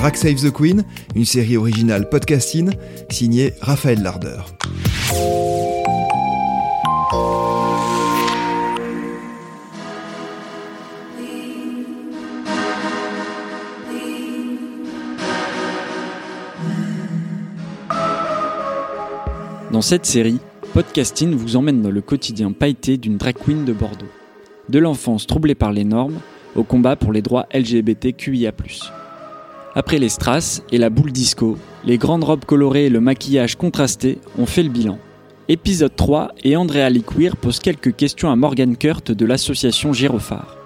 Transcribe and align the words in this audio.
Drag 0.00 0.16
Save 0.16 0.36
the 0.36 0.50
Queen, 0.50 0.82
une 1.14 1.26
série 1.26 1.58
originale 1.58 2.08
podcasting 2.08 2.70
signée 3.10 3.52
Raphaël 3.60 4.02
Larder. 4.02 4.38
Dans 19.70 19.82
cette 19.82 20.06
série, 20.06 20.38
Podcasting 20.72 21.34
vous 21.34 21.56
emmène 21.56 21.82
dans 21.82 21.90
le 21.90 22.00
quotidien 22.00 22.52
pailleté 22.52 22.96
d'une 22.96 23.18
drag 23.18 23.36
queen 23.36 23.66
de 23.66 23.74
Bordeaux. 23.74 24.06
De 24.70 24.78
l'enfance 24.78 25.26
troublée 25.26 25.54
par 25.54 25.72
les 25.72 25.84
normes, 25.84 26.20
au 26.56 26.64
combat 26.64 26.96
pour 26.96 27.12
les 27.12 27.20
droits 27.20 27.46
LGBTQIA+. 27.52 28.52
Après 29.74 29.98
les 29.98 30.08
strass 30.08 30.62
et 30.72 30.78
la 30.78 30.90
boule 30.90 31.12
disco, 31.12 31.56
les 31.84 31.96
grandes 31.96 32.24
robes 32.24 32.44
colorées 32.44 32.86
et 32.86 32.90
le 32.90 33.00
maquillage 33.00 33.56
contrasté 33.56 34.18
ont 34.36 34.46
fait 34.46 34.64
le 34.64 34.68
bilan. 34.68 34.98
Épisode 35.48 35.94
3 35.94 36.32
et 36.42 36.56
Andrea 36.56 36.90
Liquir 36.90 37.36
pose 37.36 37.60
quelques 37.60 37.94
questions 37.94 38.32
à 38.32 38.36
Morgan 38.36 38.76
Kurt 38.76 39.12
de 39.12 39.26
l'association 39.26 39.92
Gyrophare. 39.92 40.56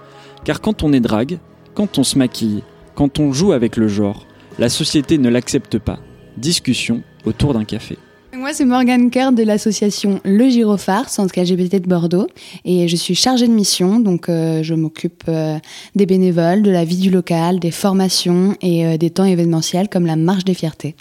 Car 0.44 0.62
quand 0.62 0.82
on 0.82 0.92
est 0.94 1.00
drague, 1.00 1.38
quand 1.74 1.98
on 1.98 2.04
se 2.04 2.16
maquille, 2.16 2.62
quand 2.94 3.18
on 3.18 3.32
joue 3.32 3.52
avec 3.52 3.77
le 3.77 3.88
genre, 3.88 4.27
la 4.58 4.70
société 4.70 5.18
ne 5.18 5.28
l'accepte 5.28 5.78
pas. 5.78 5.98
Discussion 6.38 7.02
autour 7.27 7.52
d'un 7.52 7.64
café. 7.64 7.98
Moi, 8.44 8.52
c'est 8.52 8.66
Morgane 8.66 9.08
Kerr 9.08 9.32
de 9.32 9.42
l'association 9.42 10.20
Le 10.22 10.50
Gyrophare, 10.50 11.08
centre 11.08 11.40
LGBT 11.40 11.76
de 11.76 11.88
Bordeaux. 11.88 12.26
Et 12.66 12.88
je 12.88 12.94
suis 12.94 13.14
chargée 13.14 13.48
de 13.48 13.54
mission, 13.54 14.00
donc 14.00 14.28
euh, 14.28 14.62
je 14.62 14.74
m'occupe 14.74 15.24
euh, 15.28 15.56
des 15.94 16.04
bénévoles, 16.04 16.60
de 16.60 16.70
la 16.70 16.84
vie 16.84 16.98
du 16.98 17.08
local, 17.08 17.58
des 17.58 17.70
formations 17.70 18.54
et 18.60 18.84
euh, 18.84 18.96
des 18.98 19.08
temps 19.08 19.24
événementiels 19.24 19.88
comme 19.88 20.04
la 20.04 20.16
Marche 20.16 20.44
des 20.44 20.52
Fiertés. 20.52 20.94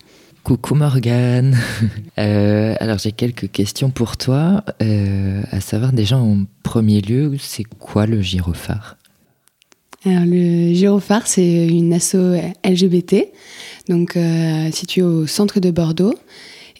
Coucou 0.43 0.73
Morgane. 0.73 1.57
alors 2.15 2.99
j'ai 2.99 3.11
quelques 3.11 3.51
questions 3.51 3.89
pour 3.89 4.15
toi. 4.15 4.63
à 4.79 5.59
savoir 5.59 5.91
déjà 5.91 6.17
en 6.17 6.45
premier 6.63 7.01
lieu, 7.01 7.35
c'est 7.41 7.65
quoi 7.65 8.05
le 8.05 8.21
Gyrophare? 8.21 8.95
Alors, 10.05 10.23
le 10.25 10.73
Gyrophare, 10.73 11.27
c'est 11.27 11.67
une 11.67 11.91
asso 11.91 12.15
LGBT, 12.63 13.25
donc 13.89 14.17
située 14.71 15.01
au 15.01 15.27
centre 15.27 15.59
de 15.59 15.71
Bordeaux. 15.71 16.15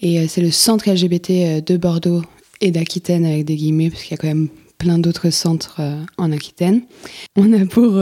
Et 0.04 0.20
euh, 0.20 0.26
c'est 0.28 0.42
le 0.42 0.52
centre 0.52 0.92
LGBT 0.92 1.30
euh, 1.30 1.62
de 1.62 1.78
Bordeaux 1.78 2.22
et 2.62 2.72
d'Aquitaine 2.72 3.26
avec 3.26 3.46
des 3.46 3.56
guillemets, 3.56 3.90
parce 3.90 4.04
qu'il 4.04 4.12
y 4.12 4.14
a 4.16 4.18
quand 4.18 4.28
même 4.28 4.50
plein 4.78 5.00
d'autres 5.00 5.30
centres 5.30 5.78
euh, 5.80 5.96
en 6.18 6.32
Aquitaine. 6.34 6.82
On 7.38 7.54
a 7.54 7.66
pour 7.66 8.00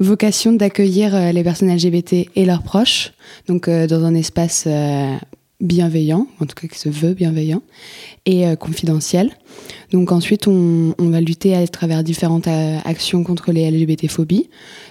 vocation 0.00 0.52
d'accueillir 0.52 1.32
les 1.32 1.44
personnes 1.44 1.74
LGBT 1.74 2.28
et 2.34 2.44
leurs 2.44 2.62
proches, 2.62 3.12
donc 3.48 3.70
dans 3.70 4.04
un 4.04 4.14
espace 4.14 4.66
bienveillant, 5.60 6.26
en 6.40 6.46
tout 6.46 6.54
cas 6.54 6.68
qui 6.68 6.78
se 6.78 6.88
veut 6.88 7.14
bienveillant, 7.14 7.62
et 8.26 8.44
confidentiel. 8.58 9.30
Donc 9.92 10.12
ensuite, 10.12 10.46
on, 10.46 10.94
va 10.98 11.20
lutter 11.20 11.54
à 11.54 11.66
travers 11.66 12.02
différentes 12.02 12.48
actions 12.48 13.24
contre 13.24 13.52
les 13.52 13.70
LGBT-phobies, 13.70 14.48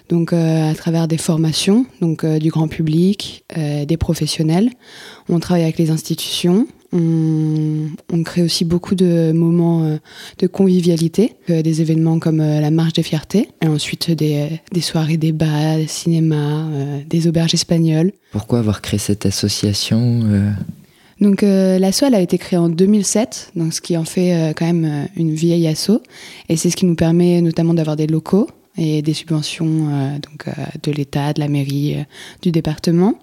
donc 0.10 0.34
à 0.34 0.74
travers 0.76 1.08
des 1.08 1.18
formations, 1.18 1.86
donc 2.02 2.26
du 2.26 2.50
grand 2.50 2.68
public, 2.68 3.46
des 3.56 3.98
professionnels. 3.98 4.70
On 5.30 5.40
travaille 5.40 5.64
avec 5.64 5.78
les 5.78 5.92
institutions. 5.92 6.68
On, 6.92 8.24
crée 8.24 8.42
aussi 8.42 8.66
beaucoup 8.66 8.96
de 8.96 9.32
moments 9.32 9.84
euh, 9.84 9.98
de 10.40 10.48
convivialité, 10.48 11.36
euh, 11.50 11.62
des 11.62 11.82
événements 11.82 12.20
comme 12.20 12.42
euh, 12.42 12.60
la 12.60 12.72
marche 12.72 12.94
des 12.94 13.04
fiertés, 13.04 13.50
et 13.64 13.68
ensuite 13.68 14.12
des, 14.12 14.60
soirées 14.82 15.18
débats, 15.18 15.78
des 15.78 15.88
cinémas, 15.88 16.68
des 17.08 17.28
auberges 17.28 17.54
espagnoles. 17.54 18.12
Pourquoi 18.32 18.60
avoir 18.60 18.82
créé 18.82 19.00
cette 19.00 19.26
association 19.26 20.24
donc 21.22 21.42
l'asso 21.42 22.04
elle 22.08 22.16
a 22.16 22.22
été 22.22 22.38
créée 22.38 22.58
en 22.58 22.70
2007, 22.70 23.52
donc 23.58 23.74
ce 23.74 23.82
qui 23.82 23.98
en 23.98 24.06
fait 24.06 24.54
quand 24.56 24.66
même 24.66 25.10
une 25.18 25.34
vieille 25.34 25.68
asso, 25.68 26.02
et 26.48 26.56
c'est 26.56 26.70
ce 26.70 26.78
qui 26.78 26.86
nous 26.86 26.96
permet 26.96 27.42
notamment 27.42 27.74
d'avoir 27.74 27.98
des 27.98 28.08
locaux 28.08 28.48
et 28.78 29.02
des 29.02 29.14
subventions 29.14 30.18
donc 30.22 30.46
de 30.82 30.92
l'État, 30.94 31.34
de 31.34 31.42
la 31.42 31.50
mairie, 31.50 31.98
du 32.42 32.52
département. 32.54 33.16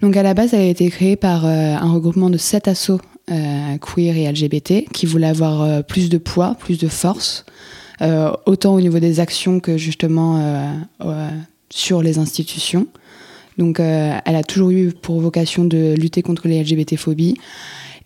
Donc 0.00 0.16
à 0.16 0.22
la 0.22 0.34
base, 0.34 0.54
elle 0.54 0.60
a 0.60 0.66
été 0.66 0.88
créée 0.90 1.16
par 1.16 1.44
euh, 1.44 1.48
un 1.48 1.92
regroupement 1.92 2.30
de 2.30 2.38
sept 2.38 2.68
assos 2.68 3.00
euh, 3.30 3.78
queer 3.78 4.16
et 4.16 4.30
LGBT 4.30 4.90
qui 4.92 5.06
voulaient 5.06 5.26
avoir 5.26 5.62
euh, 5.62 5.82
plus 5.82 6.08
de 6.08 6.18
poids, 6.18 6.56
plus 6.58 6.78
de 6.78 6.88
force, 6.88 7.44
autant 8.46 8.74
au 8.74 8.80
niveau 8.80 9.00
des 9.00 9.18
actions 9.18 9.58
que 9.58 9.76
justement 9.76 10.40
sur 11.68 12.00
les 12.00 12.18
institutions. 12.18 12.86
Donc 13.58 13.80
elle 13.80 14.36
a 14.36 14.44
toujours 14.44 14.70
eu 14.70 14.92
pour 14.92 15.20
vocation 15.20 15.64
de 15.64 15.96
lutter 15.98 16.22
contre 16.22 16.46
les 16.46 16.62
LGBT-phobies 16.62 17.34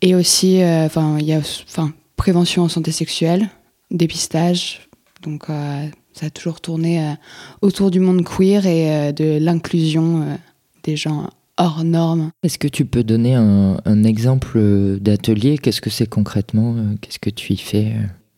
et 0.01 0.15
aussi, 0.15 0.63
enfin, 0.65 1.19
il 1.19 1.27
y 1.27 1.35
a, 1.35 1.43
prévention 2.17 2.63
en 2.63 2.71
santé 2.71 2.91
sexuelle, 2.91 3.51
dépistage. 3.91 4.89
Donc 5.25 5.49
ça 6.15 6.25
a 6.25 6.31
toujours 6.31 6.63
tourné 6.63 7.17
autour 7.61 7.91
du 7.91 8.01
monde 8.01 8.25
queer 8.25 8.65
et 8.65 9.13
de 9.13 9.37
l'inclusion 9.39 10.39
des 10.85 10.97
gens 10.97 11.29
hors 11.59 11.85
normes. 11.85 12.31
Est-ce 12.43 12.59
que 12.59 12.69
tu 12.69 12.85
peux 12.85 13.05
donner 13.05 13.35
un, 13.35 14.05
exemple 14.05 14.59
d'atelier? 15.01 15.59
Qu'est-ce 15.59 15.81
que 15.81 15.91
c'est 15.91 16.09
concrètement? 16.09 16.75
Qu'est-ce 17.01 17.19
que 17.19 17.31
tu 17.31 17.53
y 17.53 17.57
fais 17.57 17.95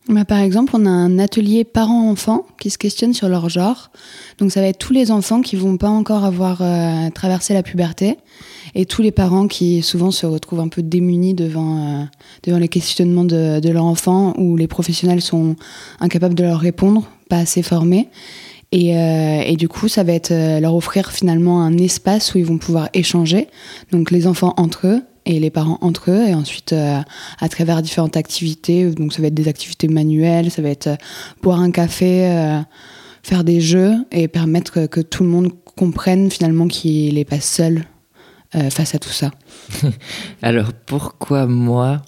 bah, 0.07 0.23
par 0.23 0.37
exemple, 0.37 0.73
on 0.75 0.85
a 0.85 0.89
un 0.89 1.17
atelier 1.17 1.63
parents-enfants 1.63 2.45
qui 2.59 2.69
se 2.69 2.77
questionne 2.77 3.13
sur 3.13 3.27
leur 3.27 3.49
genre. 3.49 3.89
Donc 4.37 4.51
ça 4.51 4.61
va 4.61 4.67
être 4.67 4.77
tous 4.77 4.93
les 4.93 5.09
enfants 5.09 5.41
qui 5.41 5.55
vont 5.55 5.77
pas 5.77 5.89
encore 5.89 6.25
avoir 6.25 6.61
euh, 6.61 7.09
traversé 7.09 7.55
la 7.55 7.63
puberté 7.63 8.17
et 8.75 8.85
tous 8.85 9.01
les 9.01 9.11
parents 9.11 9.47
qui 9.47 9.81
souvent 9.81 10.11
se 10.11 10.27
retrouvent 10.27 10.59
un 10.59 10.67
peu 10.67 10.83
démunis 10.83 11.33
devant, 11.33 11.77
euh, 11.77 12.03
devant 12.43 12.59
les 12.59 12.67
questionnements 12.67 13.23
de, 13.23 13.59
de 13.59 13.69
leur 13.69 13.85
enfant 13.85 14.35
où 14.37 14.55
les 14.57 14.67
professionnels 14.67 15.21
sont 15.21 15.55
incapables 15.99 16.35
de 16.35 16.43
leur 16.43 16.59
répondre, 16.59 17.09
pas 17.27 17.37
assez 17.37 17.63
formés. 17.63 18.09
Euh, 18.73 19.41
et, 19.45 19.55
du 19.55 19.67
coup, 19.67 19.87
ça 19.87 20.03
va 20.03 20.13
être 20.13 20.31
euh, 20.31 20.59
leur 20.59 20.75
offrir 20.75 21.11
finalement 21.11 21.61
un 21.61 21.77
espace 21.77 22.33
où 22.33 22.39
ils 22.39 22.45
vont 22.45 22.57
pouvoir 22.57 22.89
échanger, 22.93 23.47
donc 23.91 24.11
les 24.11 24.27
enfants 24.27 24.53
entre 24.57 24.87
eux 24.87 25.01
et 25.25 25.39
les 25.39 25.49
parents 25.49 25.77
entre 25.81 26.11
eux, 26.11 26.27
et 26.27 26.33
ensuite 26.33 26.73
euh, 26.73 26.99
à 27.39 27.49
travers 27.49 27.81
différentes 27.81 28.17
activités. 28.17 28.89
Donc 28.91 29.13
ça 29.13 29.21
va 29.21 29.27
être 29.29 29.33
des 29.33 29.47
activités 29.47 29.87
manuelles, 29.87 30.51
ça 30.51 30.61
va 30.61 30.69
être 30.69 30.89
boire 31.41 31.59
un 31.59 31.71
café, 31.71 32.61
faire 33.23 33.43
des 33.43 33.59
jeux 33.59 33.93
et 34.11 34.27
permettre 34.27 34.85
que 34.85 35.01
tout 35.01 35.23
le 35.23 35.29
monde 35.29 35.51
comprenne 35.75 36.29
finalement 36.29 36.67
qu'il 36.67 37.15
n'est 37.15 37.25
pas 37.25 37.39
seul 37.39 37.85
face 38.69 38.93
à 38.93 38.99
tout 38.99 39.09
ça. 39.09 39.31
Alors 40.43 40.73
pourquoi 40.85 41.47
moi, 41.47 42.03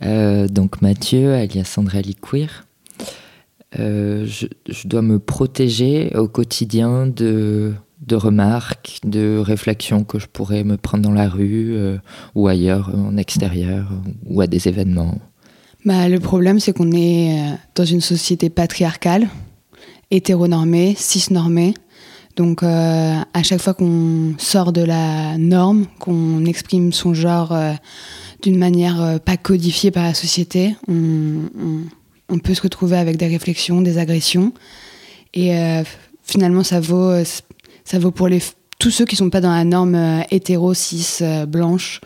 donc 0.00 0.80
Mathieu, 0.80 1.34
alias 1.34 1.64
Sandra 1.64 2.02
Liquir, 2.02 2.66
euh, 3.78 4.26
je, 4.26 4.86
dois 4.86 5.02
me 5.02 5.18
protéger 5.18 6.12
au 6.14 6.28
quotidien 6.28 7.06
de, 7.06 7.74
remarques, 8.10 8.98
de 9.04 9.38
réflexions 9.38 10.04
que 10.04 10.18
je 10.18 10.26
pourrais 10.26 10.64
me 10.64 10.76
prendre 10.76 11.04
dans 11.04 11.12
la 11.12 11.28
rue 11.28 11.72
euh, 11.74 11.96
ou 12.34 12.48
ailleurs, 12.48 12.90
en 12.94 13.16
extérieur 13.16 13.88
ou 14.26 14.40
à 14.40 14.46
des 14.46 14.68
événements. 14.68 15.18
Bah, 15.84 16.08
le 16.08 16.20
problème, 16.20 16.60
c'est 16.60 16.72
qu'on 16.72 16.92
est 16.92 17.38
euh, 17.38 17.54
dans 17.74 17.84
une 17.84 18.02
société 18.02 18.50
patriarcale, 18.50 19.28
hétéronormée, 20.10 20.94
cisnormée. 20.96 21.74
Donc, 22.36 22.62
à 22.62 23.42
chaque 23.42 23.60
fois 23.60 23.74
qu'on 23.74 24.32
sort 24.38 24.72
de 24.72 24.80
la 24.80 25.36
norme, 25.36 25.84
qu'on 25.98 26.46
exprime 26.46 26.90
son 26.90 27.12
genre 27.12 27.54
d'une 28.40 28.56
manière 28.56 29.20
pas 29.20 29.36
codifiée 29.36 29.90
par 29.90 30.04
la 30.04 30.14
société, 30.14 30.74
on 30.88 31.42
peut 32.38 32.54
se 32.54 32.62
retrouver 32.62 32.96
avec 32.96 33.16
des 33.16 33.26
réflexions, 33.26 33.82
des 33.82 33.98
agressions. 33.98 34.52
Et 35.34 35.56
euh, 35.56 35.82
finalement, 36.22 36.62
ça 36.62 36.80
vaut, 36.80 37.10
euh, 37.10 37.24
pour 38.14 38.28
tous 38.78 38.90
ceux 38.90 39.04
qui 39.04 39.14
ne 39.14 39.18
sont 39.18 39.30
pas 39.30 39.40
dans 39.40 39.52
la 39.52 39.64
norme 39.64 39.94
euh, 39.94 40.20
hétéro, 40.30 40.74
cis, 40.74 41.20
blanche. 41.48 42.00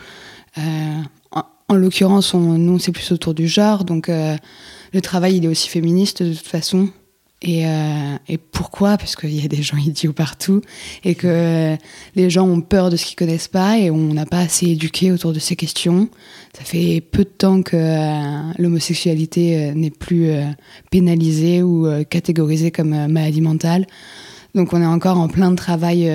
en, 0.57 1.75
l'occurrence, 1.75 2.35
nous, 2.35 2.79
c'est 2.79 2.93
plus 2.93 3.13
autour 3.13 3.35
du 3.35 3.49
genre. 3.49 3.85
Donc, 3.85 4.09
le 4.09 5.01
travail, 5.01 5.37
il 5.37 5.45
est 5.45 5.49
aussi 5.49 5.69
féministe 5.69 6.23
de 6.23 6.35
toute 6.35 6.47
façon. 6.47 6.89
Euh, 7.47 8.17
et, 8.29 8.39
pourquoi? 8.39 8.97
Parce 8.97 9.15
qu'il 9.15 9.39
y 9.39 9.45
a 9.45 9.49
des 9.49 9.63
gens 9.63 9.77
idiots 9.85 10.13
partout 10.13 10.63
et 11.05 11.15
que 11.15 11.77
les 12.15 12.31
gens 12.31 12.47
ont 12.47 12.61
peur 12.61 12.91
de 12.91 12.97
ce 12.97 13.05
qu'ils 13.05 13.17
connaissent 13.17 13.49
pas 13.49 13.79
et 13.79 13.91
on 13.91 14.15
n'a 14.15 14.27
pas 14.27 14.41
assez 14.41 14.67
éduqué 14.67 15.13
autour 15.13 15.33
de 15.33 15.39
ces 15.39 15.57
questions. 15.57 16.09
Ça 16.57 16.65
fait 16.65 17.01
peu 17.01 17.25
de 17.25 17.29
temps 17.29 17.63
que 17.63 17.77
euh, 17.77 18.53
l'homosexualité 18.59 19.57
euh, 19.57 19.75
n'est 19.75 19.91
plus 19.91 20.31
pénalisée 20.91 21.63
ou 21.63 21.87
catégorisée 22.05 22.71
comme 22.71 23.07
maladie 23.09 23.41
mentale. 23.41 23.87
Donc 24.55 24.73
on 24.73 24.81
est 24.81 24.87
encore 24.87 25.19
en 25.19 25.29
plein 25.29 25.55
travail 25.55 26.11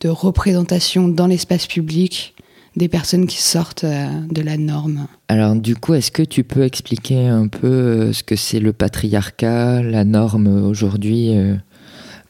de 0.00 0.08
représentation 0.08 1.08
dans 1.08 1.26
l'espace 1.26 1.66
public 1.66 2.34
des 2.76 2.88
personnes 2.88 3.26
qui 3.26 3.42
sortent 3.42 3.84
euh, 3.84 4.06
de 4.30 4.42
la 4.42 4.56
norme. 4.56 5.06
Alors 5.28 5.54
du 5.54 5.74
coup, 5.74 5.94
est-ce 5.94 6.10
que 6.10 6.22
tu 6.22 6.44
peux 6.44 6.62
expliquer 6.62 7.26
un 7.26 7.48
peu 7.48 7.66
euh, 7.66 8.12
ce 8.12 8.22
que 8.22 8.36
c'est 8.36 8.60
le 8.60 8.72
patriarcat, 8.72 9.82
la 9.82 10.04
norme 10.04 10.46
aujourd'hui 10.46 11.36
euh, 11.36 11.54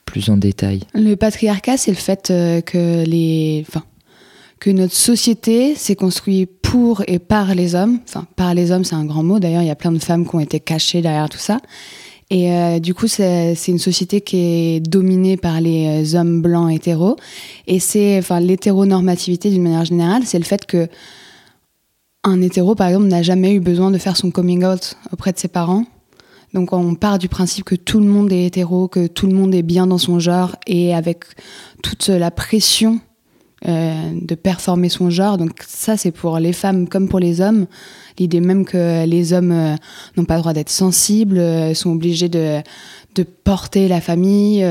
plus 0.05 0.31
en 0.31 0.37
détail? 0.37 0.81
Le 0.95 1.15
patriarcat, 1.17 1.77
c'est 1.77 1.91
le 1.91 1.97
fait 1.97 2.29
que 2.29 3.05
les, 3.05 3.65
enfin, 3.69 3.83
que 4.61 4.71
notre 4.71 4.95
société 4.95 5.75
s'est 5.75 5.97
construite 5.97 6.51
pour 6.63 7.03
et 7.07 7.19
par 7.19 7.55
les 7.55 7.75
hommes. 7.75 7.99
Enfin, 8.09 8.27
par 8.37 8.55
les 8.55 8.71
hommes, 8.71 8.85
c'est 8.85 8.95
un 8.95 9.05
grand 9.05 9.23
mot. 9.23 9.39
D'ailleurs, 9.39 9.63
il 9.63 9.69
y 9.69 9.71
a 9.71 9.77
plein 9.77 9.93
de 9.93 9.99
femmes 9.99 10.27
qui 10.29 10.35
ont 10.35 10.41
été 10.41 10.61
cachées 10.61 11.03
derrière 11.03 11.29
tout 11.29 11.39
ça. 11.39 11.59
Et 12.31 12.53
euh, 12.53 12.81
du 12.81 12.93
coup, 12.93 13.07
c'est 13.07 13.55
une 13.69 13.79
société 13.79 14.21
qui 14.21 14.37
est 14.37 14.81
dominée 14.81 15.37
par 15.37 15.61
les 15.61 16.15
euh, 16.15 16.19
hommes 16.19 16.43
blancs 16.43 16.75
hétéros. 16.75 17.17
Et 17.67 17.79
c'est, 17.79 18.19
enfin, 18.19 18.41
l'hétéronormativité 18.41 19.51
d'une 19.51 19.63
manière 19.63 19.85
générale, 19.85 20.23
c'est 20.25 20.39
le 20.39 20.45
fait 20.45 20.67
que 20.67 20.89
un 22.25 22.43
hétéro, 22.43 22.75
par 22.75 22.89
exemple, 22.89 23.07
n'a 23.07 23.23
jamais 23.23 23.55
eu 23.55 23.61
besoin 23.61 23.93
de 23.93 23.99
faire 23.99 24.17
son 24.17 24.33
coming 24.33 24.65
out 24.65 24.97
auprès 25.13 25.33
de 25.33 25.39
ses 25.39 25.47
parents. 25.49 25.85
Donc 26.55 26.73
on 26.73 26.95
part 26.95 27.19
du 27.19 27.29
principe 27.29 27.65
que 27.65 27.75
tout 27.75 28.01
le 28.01 28.07
monde 28.07 28.33
est 28.33 28.47
hétéro, 28.47 28.89
que 28.89 29.07
tout 29.07 29.27
le 29.27 29.35
monde 29.35 29.55
est 29.55 29.63
bien 29.63 29.87
dans 29.87 29.99
son 29.99 30.19
genre 30.19 30.57
et 30.67 30.95
avec 30.95 31.25
toute 31.83 32.09
la 32.09 32.31
pression 32.31 33.01
euh, 33.69 34.13
de 34.23 34.35
performer 34.37 34.89
son 34.89 35.11
genre. 35.11 35.39
Donc 35.39 35.65
ça, 35.67 35.97
c'est 35.97 36.13
pour 36.13 36.39
les 36.39 36.53
femmes 36.53 36.89
comme 36.89 37.09
pour 37.09 37.19
les 37.19 37.41
hommes. 37.41 37.67
L'idée 38.17 38.41
même 38.41 38.65
que 38.65 39.05
les 39.07 39.33
hommes 39.33 39.51
euh, 39.51 39.75
n'ont 40.17 40.25
pas 40.25 40.37
le 40.37 40.41
droit 40.41 40.53
d'être 40.53 40.71
sensibles, 40.71 41.39
euh, 41.39 41.75
sont 41.75 41.91
obligés 41.91 42.29
de, 42.29 42.61
de 43.17 43.23
porter 43.25 43.89
la 43.89 44.01
famille. 44.01 44.65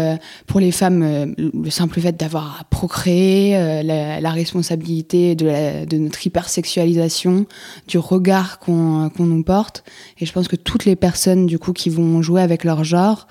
pour 0.47 0.61
les 0.61 0.71
femmes, 0.71 1.33
le 1.37 1.69
simple 1.69 1.99
fait 1.99 2.15
d'avoir 2.15 2.59
à 2.61 2.63
procréer, 2.63 3.83
la, 3.83 4.31
responsabilité 4.31 5.35
de, 5.35 5.97
notre 5.97 6.25
hypersexualisation, 6.25 7.47
du 7.89 7.97
regard 7.97 8.59
qu'on 8.59 9.11
nous 9.19 9.43
porte. 9.43 9.83
Et 10.19 10.25
je 10.25 10.31
pense 10.31 10.47
que 10.47 10.55
toutes 10.55 10.85
les 10.85 10.95
personnes 10.95 11.47
du 11.47 11.59
coup 11.59 11.73
qui 11.73 11.89
vont 11.89 12.21
jouer 12.21 12.41
avec 12.41 12.63
leur 12.63 12.85
genre 12.85 13.27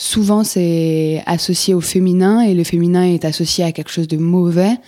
souvent 0.00 0.44
c'est 0.44 1.22
associé 1.26 1.74
au 1.74 1.82
féminin 1.82 2.40
et 2.40 2.54
le 2.54 2.64
féminin 2.64 3.04
est 3.04 3.26
associé 3.26 3.64
à 3.64 3.72
quelque 3.72 3.90
chose 3.90 4.08
de 4.08 4.16
mauvais 4.16 4.78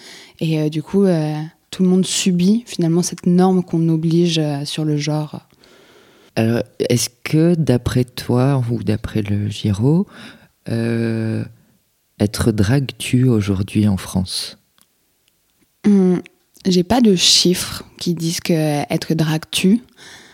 et 0.40 0.58
euh, 0.58 0.68
du 0.70 0.82
coup 0.82 1.04
euh, 1.04 1.34
tout 1.70 1.82
le 1.82 1.90
monde 1.90 2.06
subit 2.06 2.64
finalement 2.66 3.02
cette 3.02 3.26
norme 3.26 3.62
qu'on 3.62 3.86
oblige 3.90 4.38
euh, 4.38 4.64
sur 4.64 4.86
le 4.86 4.96
genre. 4.96 5.46
Alors 6.34 6.62
est-ce 6.78 7.10
que 7.24 7.54
d'après 7.54 8.04
toi 8.04 8.64
ou 8.70 8.82
d'après 8.82 9.20
le 9.20 9.50
Giro, 9.50 10.06
être 10.66 12.52
drague 12.52 12.92
tue 12.96 13.28
aujourd'hui 13.28 13.86
en 13.88 13.98
France? 13.98 14.56
Hum, 15.86 16.22
J'ai 16.64 16.84
pas 16.84 17.02
de 17.02 17.16
chiffres 17.16 17.84
qui 17.98 18.14
disent 18.14 18.40
que 18.40 18.54
être 18.90 19.12
drague 19.12 19.44
tue. 19.50 19.82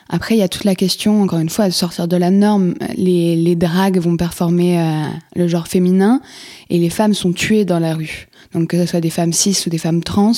Après, 0.09 0.35
il 0.35 0.39
y 0.39 0.43
a 0.43 0.49
toute 0.49 0.65
la 0.65 0.75
question, 0.75 1.23
encore 1.23 1.39
une 1.39 1.51
fois, 1.51 1.67
de 1.67 1.73
sortir 1.73 2.09
de 2.09 2.17
la 2.17 2.31
norme. 2.31 2.75
Les, 2.97 3.37
les 3.37 3.57
dragues 3.57 3.99
vont 3.99 4.17
performer 4.17 4.81
euh, 4.81 5.05
le 5.37 5.49
genre 5.49 5.69
féminin 5.69 6.21
et 6.71 6.79
les 6.79 6.91
femmes 6.91 7.15
sont 7.15 7.33
tuées 7.33 7.65
dans 7.65 7.79
la 7.79 7.95
rue. 7.95 8.29
Donc 8.55 8.69
que 8.69 8.79
ce 8.79 8.87
soit 8.87 9.01
des 9.01 9.11
femmes 9.11 9.35
cis 9.35 9.57
ou 9.67 9.71
des 9.71 9.77
femmes 9.77 10.03
trans, 10.03 10.33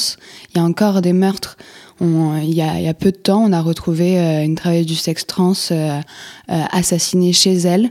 il 0.52 0.58
y 0.58 0.60
a 0.60 0.64
encore 0.64 1.00
des 1.00 1.12
meurtres. 1.12 1.56
il, 2.00 2.52
y 2.52 2.62
a, 2.62 2.78
il, 2.80 2.84
y 2.84 2.88
a, 2.88 2.94
peu 2.94 3.12
de 3.12 3.16
temps, 3.16 3.44
on 3.44 3.52
a 3.52 3.60
retrouvé 3.60 4.18
euh, 4.18 4.44
une 4.44 4.56
travailleuse 4.56 4.86
du 4.86 4.96
sexe 4.96 5.26
trans 5.26 5.52
euh, 5.70 6.00
assassinée 6.48 7.32
chez 7.32 7.54
elle. 7.54 7.90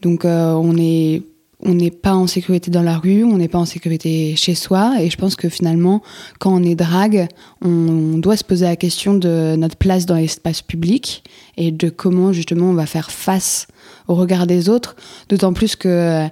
Donc 0.00 0.24
on 0.24 0.78
est 0.78 1.22
on 1.62 1.74
n'est 1.74 1.90
pas 1.90 2.14
en 2.14 2.26
sécurité 2.26 2.70
dans 2.70 2.82
la 2.82 2.98
rue, 2.98 3.24
on 3.24 3.36
n'est 3.36 3.48
pas 3.48 3.58
en 3.58 3.64
sécurité 3.64 4.34
chez 4.36 4.54
soi. 4.54 4.94
Et 5.00 5.10
je 5.10 5.16
pense 5.16 5.36
que 5.36 5.48
finalement, 5.48 6.02
quand 6.38 6.54
on 6.54 6.62
est 6.62 6.74
drague, 6.74 7.28
on 7.62 8.18
doit 8.18 8.36
se 8.36 8.44
poser 8.44 8.64
la 8.64 8.76
question 8.76 9.14
de 9.14 9.56
notre 9.56 9.76
place 9.76 10.06
dans 10.06 10.16
l'espace 10.16 10.62
public 10.62 11.22
et 11.56 11.70
de 11.70 11.90
comment 11.90 12.32
justement 12.32 12.70
on 12.70 12.74
va 12.74 12.86
faire 12.86 13.10
face 13.10 13.66
au 14.08 14.14
regard 14.14 14.46
des 14.46 14.68
autres. 14.68 14.96
D'autant 15.28 15.52
plus 15.52 15.76
que 15.76 16.26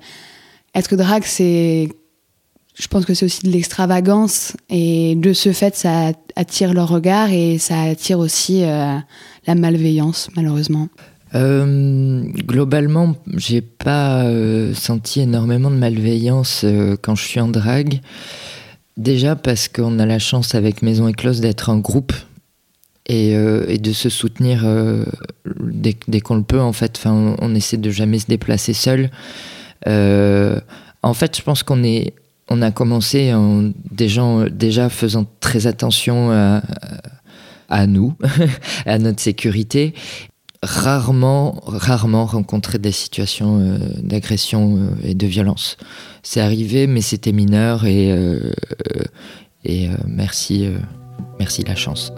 être 0.74 0.96
drague, 0.96 1.24
c'est 1.24 1.88
je 2.78 2.86
pense 2.86 3.04
que 3.04 3.12
c'est 3.12 3.24
aussi 3.24 3.42
de 3.42 3.50
l'extravagance 3.50 4.56
et 4.70 5.16
de 5.16 5.32
ce 5.32 5.52
fait, 5.52 5.74
ça 5.74 6.12
attire 6.36 6.72
leur 6.72 6.88
regard 6.88 7.32
et 7.32 7.58
ça 7.58 7.82
attire 7.82 8.20
aussi 8.20 8.62
euh, 8.62 8.96
la 9.46 9.54
malveillance, 9.56 10.28
malheureusement. 10.36 10.88
Euh, 11.34 12.22
globalement, 12.22 13.16
j'ai 13.36 13.60
pas 13.60 14.24
euh, 14.24 14.72
senti 14.74 15.20
énormément 15.20 15.70
de 15.70 15.76
malveillance 15.76 16.62
euh, 16.64 16.96
quand 17.00 17.14
je 17.14 17.24
suis 17.24 17.40
en 17.40 17.48
drague. 17.48 18.00
Déjà 18.96 19.36
parce 19.36 19.68
qu'on 19.68 19.98
a 19.98 20.06
la 20.06 20.18
chance 20.18 20.54
avec 20.54 20.82
Maison 20.82 21.06
Éclose 21.06 21.40
d'être 21.40 21.70
un 21.70 21.78
groupe 21.78 22.12
et, 23.06 23.30
et 23.30 23.78
de 23.78 23.92
se 23.92 24.08
soutenir 24.08 24.66
dès, 25.60 26.20
qu'on 26.20 26.34
le 26.34 26.42
peut. 26.42 26.60
En 26.60 26.72
fait, 26.72 26.96
enfin, 26.98 27.36
on, 27.40 27.54
essaie 27.54 27.76
de 27.76 27.90
jamais 27.90 28.18
se 28.18 28.26
déplacer 28.26 28.72
seul. 28.72 29.10
en 29.86 31.14
fait, 31.14 31.36
je 31.36 31.42
pense 31.42 31.62
qu'on 31.62 31.84
est, 31.84 32.12
on 32.48 32.60
a 32.60 32.72
commencé 32.72 33.32
en 33.32 33.70
des 33.92 34.08
gens 34.08 34.46
déjà 34.50 34.88
faisant 34.88 35.26
très 35.38 35.68
attention 35.68 36.32
à 37.68 37.86
nous, 37.86 38.14
à 38.84 38.98
notre 38.98 39.20
sécurité, 39.20 39.94
rarement, 40.62 41.60
rarement 41.66 42.26
rencontré 42.26 42.78
des 42.78 42.92
situations 42.92 43.60
euh, 43.60 43.78
d'agression 44.02 44.76
euh, 44.76 45.08
et 45.08 45.14
de 45.14 45.26
violence. 45.26 45.76
C'est 46.22 46.40
arrivé, 46.40 46.86
mais 46.86 47.00
c'était 47.00 47.32
mineur 47.32 47.84
et, 47.86 48.10
euh, 48.12 48.52
merci, 50.06 50.68
merci 51.38 51.62
la 51.64 51.76
chance. 51.76 52.12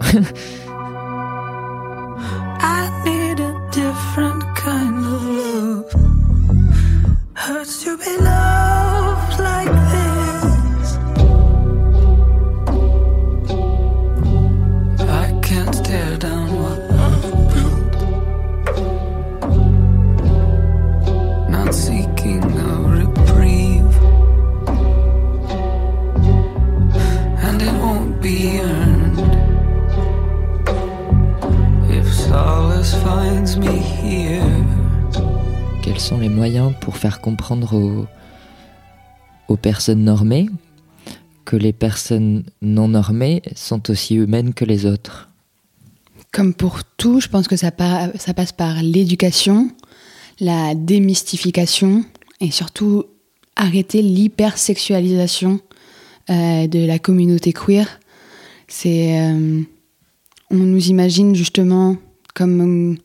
Pour 36.81 36.97
faire 36.97 37.21
comprendre 37.21 37.75
aux, 37.75 38.05
aux 39.47 39.57
personnes 39.57 40.03
normées 40.03 40.49
que 41.45 41.55
les 41.55 41.73
personnes 41.73 42.43
non 42.61 42.89
normées 42.89 43.41
sont 43.55 43.89
aussi 43.89 44.15
humaines 44.15 44.53
que 44.53 44.65
les 44.65 44.85
autres 44.85 45.29
Comme 46.31 46.53
pour 46.53 46.83
tout, 46.83 47.19
je 47.21 47.27
pense 47.27 47.47
que 47.47 47.55
ça, 47.55 47.71
passe 47.71 48.51
par 48.51 48.83
l'éducation, 48.83 49.69
la 50.39 50.75
démystification 50.75 52.03
et 52.39 52.51
surtout 52.51 53.05
arrêter 53.55 54.01
l'hypersexualisation 54.01 55.59
euh, 56.29 56.67
de 56.67 56.85
la 56.85 56.99
communauté 56.99 57.53
queer. 57.53 57.87
C'est, 58.67 59.19
euh, 59.19 59.61
on 60.49 60.55
nous 60.55 60.87
imagine 60.87 61.35
justement 61.35 61.97
comme 62.33 62.97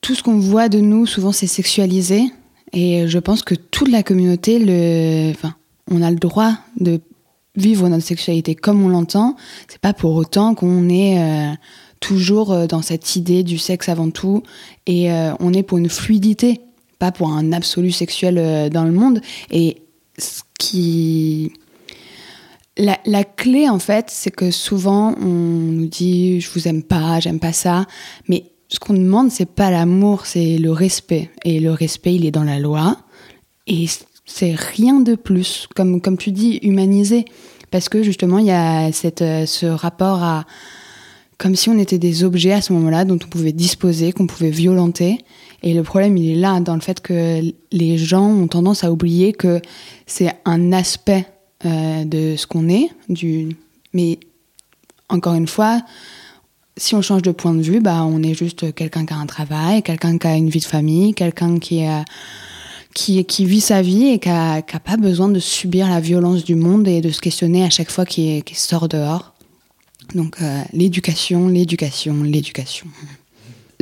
tout 0.00 0.14
ce 0.14 0.22
qu'on 0.22 0.38
voit 0.38 0.68
de 0.68 0.80
nous, 0.80 1.06
souvent 1.06 1.32
c'est 1.32 1.46
sexualisé. 1.46 2.24
Et 2.72 3.08
je 3.08 3.18
pense 3.18 3.42
que 3.42 3.54
toute 3.54 3.88
la 3.88 4.02
communauté, 4.02 4.58
le, 4.58 5.30
enfin, 5.30 5.54
on 5.90 6.02
a 6.02 6.10
le 6.10 6.16
droit 6.16 6.54
de 6.78 7.00
vivre 7.56 7.88
notre 7.88 8.04
sexualité 8.04 8.54
comme 8.54 8.82
on 8.82 8.88
l'entend. 8.88 9.36
C'est 9.68 9.80
pas 9.80 9.92
pour 9.92 10.14
autant 10.14 10.54
qu'on 10.54 10.88
est 10.88 11.18
euh, 11.18 11.54
toujours 12.00 12.52
euh, 12.52 12.66
dans 12.66 12.82
cette 12.82 13.16
idée 13.16 13.42
du 13.42 13.58
sexe 13.58 13.88
avant 13.88 14.10
tout. 14.10 14.42
Et 14.86 15.12
euh, 15.12 15.32
on 15.40 15.52
est 15.52 15.62
pour 15.62 15.78
une 15.78 15.88
fluidité, 15.88 16.60
pas 16.98 17.12
pour 17.12 17.30
un 17.30 17.52
absolu 17.52 17.90
sexuel 17.90 18.70
dans 18.70 18.84
le 18.84 18.92
monde. 18.92 19.20
Et 19.50 19.82
ce 20.18 20.42
qui. 20.58 21.52
La, 22.76 22.98
la 23.04 23.24
clé, 23.24 23.68
en 23.68 23.78
fait, 23.78 24.06
c'est 24.08 24.30
que 24.30 24.50
souvent, 24.50 25.14
on 25.20 25.26
nous 25.26 25.86
dit 25.86 26.40
je 26.40 26.50
vous 26.50 26.66
aime 26.66 26.82
pas, 26.82 27.20
j'aime 27.20 27.40
pas 27.40 27.52
ça. 27.52 27.84
Mais 28.28 28.44
ce 28.70 28.78
qu'on 28.78 28.94
demande, 28.94 29.32
c'est 29.32 29.50
pas 29.50 29.70
l'amour, 29.70 30.26
c'est 30.26 30.56
le 30.56 30.70
respect. 30.70 31.28
Et 31.44 31.58
le 31.58 31.72
respect, 31.72 32.14
il 32.14 32.24
est 32.24 32.30
dans 32.30 32.44
la 32.44 32.60
loi. 32.60 32.96
Et 33.66 33.86
c'est 34.24 34.54
rien 34.54 35.00
de 35.00 35.16
plus, 35.16 35.68
comme, 35.74 36.00
tu 36.16 36.30
dis, 36.30 36.60
humanisé. 36.62 37.24
Parce 37.72 37.88
que 37.88 38.04
justement, 38.04 38.38
il 38.38 38.46
y 38.46 38.52
a 38.52 38.92
cette, 38.92 39.22
euh, 39.22 39.44
ce 39.44 39.66
rapport 39.66 40.22
à. 40.22 40.44
comme 41.36 41.56
si 41.56 41.68
on 41.68 41.78
était 41.78 41.98
des 41.98 42.22
objets 42.22 42.52
à 42.52 42.60
ce 42.60 42.72
moment-là 42.72 43.04
dont 43.04 43.18
on 43.22 43.28
pouvait 43.28 43.52
disposer, 43.52 44.12
qu'on 44.12 44.26
pouvait 44.26 44.50
violenter. 44.50 45.18
Et 45.62 45.74
le 45.74 45.82
problème, 45.82 46.16
il 46.16 46.30
est 46.30 46.40
là, 46.40 46.60
dans 46.60 46.74
le 46.74 46.80
fait 46.80 47.00
que 47.00 47.42
les 47.72 47.98
gens 47.98 48.28
ont 48.28 48.48
tendance 48.48 48.84
à 48.84 48.92
oublier 48.92 49.32
que 49.32 49.60
c'est 50.06 50.32
un 50.44 50.72
aspect 50.72 51.26
euh, 51.64 52.04
de 52.04 52.36
ce 52.36 52.46
qu'on 52.46 52.68
est. 52.68 52.88
Du... 53.08 53.56
Mais 53.92 54.18
encore 55.08 55.34
une 55.34 55.48
fois, 55.48 55.82
si 56.80 56.94
on 56.94 57.02
change 57.02 57.22
de 57.22 57.30
point 57.30 57.52
de 57.52 57.60
vue, 57.60 57.80
bah, 57.80 58.04
on 58.04 58.22
est 58.22 58.34
juste 58.34 58.74
quelqu'un 58.74 59.04
qui 59.04 59.12
a 59.12 59.18
un 59.18 59.26
travail, 59.26 59.82
quelqu'un 59.82 60.16
qui 60.16 60.26
a 60.26 60.34
une 60.34 60.48
vie 60.48 60.60
de 60.60 60.64
famille, 60.64 61.12
quelqu'un 61.12 61.58
qui, 61.58 61.82
qui, 62.94 63.22
qui 63.26 63.44
vit 63.44 63.60
sa 63.60 63.82
vie 63.82 64.08
et 64.08 64.18
qui 64.18 64.30
n'a 64.30 64.62
pas 64.62 64.96
besoin 64.96 65.28
de 65.28 65.38
subir 65.38 65.88
la 65.88 66.00
violence 66.00 66.42
du 66.42 66.54
monde 66.54 66.88
et 66.88 67.02
de 67.02 67.10
se 67.10 67.20
questionner 67.20 67.64
à 67.64 67.70
chaque 67.70 67.90
fois 67.90 68.06
qu'il 68.06 68.42
sort 68.54 68.88
dehors. 68.88 69.34
Donc 70.14 70.38
l'éducation, 70.72 71.48
l'éducation, 71.48 72.22
l'éducation. 72.22 72.86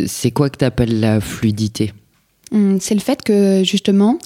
C'est 0.07 0.33
quoi 0.33 0.51
que 0.51 0.59
tu 0.59 0.65
appelles 0.65 0.99
la 1.01 1.21
fluidité? 1.21 1.93
Hum, 2.53 2.79
C'est 2.81 2.95
le 2.95 3.01
fait 3.01 3.23
que 3.23 3.63
justement, 3.65 4.19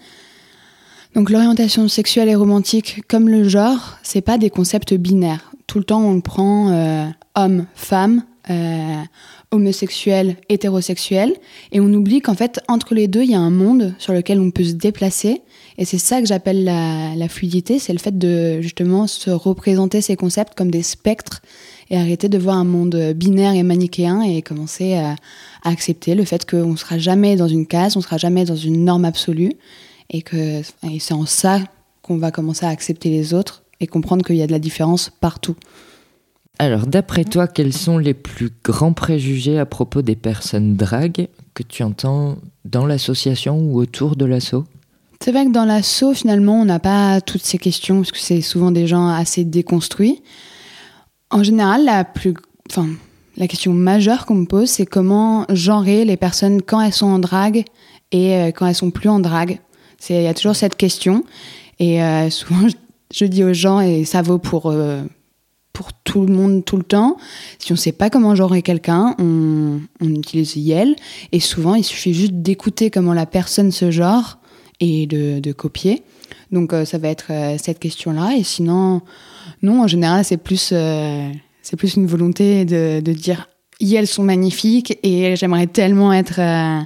donc 1.15 1.29
l'orientation 1.29 1.89
sexuelle 1.89 2.31
et 2.31 2.35
romantique, 2.35 3.03
comme 3.07 3.29
le 3.29 3.49
genre, 3.49 3.99
c'est 4.03 4.23
pas 4.23 4.39
des 4.39 4.49
concepts 4.49 4.95
binaires. 4.95 5.53
Tout 5.67 5.79
le 5.79 5.85
temps, 5.85 6.03
on 6.03 6.21
prend 6.21 6.71
euh, 6.71 7.07
homme, 7.35 7.67
femme, 7.75 8.23
euh, 8.51 9.03
homosexuel, 9.51 10.37
hétérosexuel, 10.49 11.35
et 11.71 11.81
on 11.81 11.93
oublie 11.93 12.21
qu'en 12.21 12.35
fait, 12.35 12.61
entre 12.69 12.95
les 12.95 13.09
deux, 13.09 13.23
il 13.23 13.31
y 13.31 13.35
a 13.35 13.41
un 13.41 13.51
monde 13.51 13.95
sur 13.99 14.13
lequel 14.13 14.41
on 14.41 14.51
peut 14.51 14.65
se 14.65 14.73
déplacer. 14.73 15.43
Et 15.79 15.85
c'est 15.85 15.99
ça 15.99 16.21
que 16.21 16.27
j'appelle 16.27 16.65
la, 16.65 17.29
fluidité, 17.29 17.79
c'est 17.79 17.93
le 17.93 17.99
fait 17.99 18.19
de 18.19 18.61
justement 18.61 19.07
se 19.07 19.31
représenter 19.31 20.01
ces 20.01 20.17
concepts 20.17 20.55
comme 20.55 20.71
des 20.71 20.83
spectres 20.83 21.41
et 21.91 21.97
arrêter 21.97 22.29
de 22.29 22.39
voir 22.39 22.57
un 22.57 22.65
monde 22.65 23.13
binaire 23.15 23.55
et 23.55 23.63
manichéen 23.63 24.23
et 24.23 24.43
commencer 24.43 24.95
à, 24.95 25.17
à 25.63 25.71
accepter 25.71 26.15
le 26.15 26.25
fait 26.25 26.49
qu'on 26.49 26.73
ne 26.73 26.77
sera 26.77 26.99
jamais 26.99 27.37
dans 27.37 27.49
une 27.49 27.67
case, 27.67 27.97
on 27.97 28.01
ne 28.01 28.05
sera 28.05 28.19
jamais 28.19 28.45
dans 28.45 28.57
une 28.57 28.85
norme 28.85 29.05
absolue, 29.05 29.53
et 30.11 30.23
que 30.23 30.63
c'est 30.99 31.15
en 31.15 31.27
ça 31.27 31.61
qu'on 32.03 32.19
va 32.19 32.31
commencer 32.31 32.67
à 32.67 32.69
accepter 32.69 33.09
les 33.09 33.35
autres 33.35 33.63
et 33.81 33.87
comprendre 33.87 34.25
qu'il 34.25 34.37
y 34.37 34.43
a 34.43 34.47
de 34.47 34.53
la 34.53 34.59
différence 34.59 35.11
partout. 35.21 35.57
Alors, 36.59 36.87
d'après 36.87 37.25
toi, 37.25 37.49
quels 37.49 37.73
sont 37.73 37.99
les 37.99 38.15
plus 38.15 38.51
grands 38.63 38.93
préjugés 38.93 39.59
à 39.59 39.67
propos 39.67 40.03
des 40.03 40.17
personnes 40.17 40.77
dragues 40.77 41.29
que 41.55 41.63
tu 41.63 41.83
entends 41.83 42.37
dans 42.65 42.87
l'association 42.87 43.59
ou 43.59 43.79
autour 43.79 44.17
de 44.17 44.25
l'asso 44.25 44.65
C'est 45.21 45.33
vrai 45.33 45.47
que 45.47 45.53
dans 45.53 45.65
l'asso, 45.65 46.15
finalement, 46.15 46.61
on 46.61 46.65
n'a 46.65 46.79
pas 46.79 47.21
toutes 47.21 47.43
ces 47.43 47.59
questions 47.59 47.97
parce 47.97 48.13
que 48.13 48.19
c'est 48.19 48.41
souvent 48.41 48.71
des 48.71 48.87
gens 48.87 49.09
assez 49.09 49.45
déconstruits. 49.45 50.23
En 51.31 51.43
général, 51.43 51.85
la 51.85 52.05
plus, 52.05 52.35
enfin, 52.71 52.87
la 53.37 53.49
question 53.49 53.73
majeure 53.73 54.27
qu'on 54.27 54.35
me 54.35 54.47
pose, 54.47 54.69
c'est 54.69 54.87
comment 54.87 55.47
genrer 55.49 56.05
les 56.05 56.17
personnes 56.17 56.63
quand 56.63 56.81
elles 56.81 56.93
sont 56.93 57.07
en 57.07 57.19
drague 57.19 57.65
et 58.13 58.37
euh, 58.37 58.47
quand 58.49 58.67
elles 58.67 58.75
sont 58.75 58.91
plus 58.91 59.09
en 59.09 59.19
drague. 59.19 59.59
Il 60.11 60.21
y 60.21 60.27
a 60.27 60.35
toujours 60.35 60.57
cette 60.57 60.77
question. 60.77 61.25
Et 61.79 62.03
euh, 62.03 62.29
souvent, 62.31 62.69
je, 63.15 63.25
dis 63.25 63.43
aux 63.43 63.53
gens, 63.53 63.81
et 63.81 64.05
ça 64.05 64.23
vaut 64.23 64.39
pour, 64.39 64.67
euh, 64.67 65.03
tout 66.05 66.25
le 66.27 66.33
monde 66.33 66.65
tout 66.65 66.77
le 66.77 66.83
temps, 66.83 67.17
si 67.59 67.73
on 67.73 67.75
ne 67.75 67.79
sait 67.79 67.93
pas 67.93 68.11
comment 68.11 68.35
genrer 68.35 68.63
quelqu'un, 68.63 69.15
on, 69.19 69.81
utilise 70.01 70.57
Yel. 70.57 70.97
Et 71.33 71.41
souvent, 71.41 71.75
il 71.75 71.85
suffit 71.85 72.15
juste 72.15 72.35
d'écouter 72.35 72.91
comment 72.91 73.15
la 73.15 73.27
personne 73.27 73.71
se 73.73 73.91
genre 73.91 74.39
et 74.81 75.07
de, 75.07 75.53
copier. 75.53 76.03
Donc, 76.51 76.75
ça 76.85 76.99
va 76.99 77.09
être 77.09 77.31
cette 77.59 77.79
question-là. 77.79 78.37
Et 78.37 78.43
sinon, 78.43 79.01
non, 79.63 79.83
en 79.83 79.87
général, 79.87 80.25
c'est 80.25 80.37
plus 80.37 80.75
c'est 81.63 81.77
plus 81.77 81.95
une 81.95 82.07
volonté 82.07 82.65
de, 82.65 83.01
dire 83.13 83.49
elles 83.81 84.07
sont 84.07 84.23
magnifiques 84.23 84.99
et 85.03 85.35
j'aimerais 85.37 85.67
tellement 85.67 86.13
être, 86.13 86.39
euh, 86.39 86.81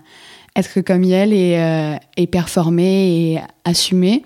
être 0.54 0.80
comme 0.80 1.04
elles 1.04 1.32
et, 1.32 1.56
euh, 1.58 2.26
performer 2.26 3.32
et 3.32 3.40
assumer. 3.64 4.22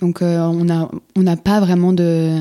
Donc 0.00 0.22
euh, 0.22 0.40
on 0.40 0.64
n'a 0.64 0.90
on 1.16 1.22
n'a 1.22 1.36
pas 1.36 1.60
vraiment 1.60 1.92
de 1.92 2.38